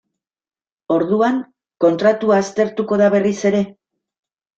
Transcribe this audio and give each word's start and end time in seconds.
Orduan 0.93 1.35
kontratua 1.85 2.39
aztertuko 2.45 2.99
da 3.03 3.11
berriz 3.17 3.35
ere? 3.51 3.61